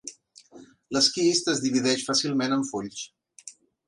L'esquist 0.95 1.51
es 1.53 1.61
divideix 1.65 2.05
fàcilment 2.07 2.57
en 2.57 2.65
fulls. 2.71 3.05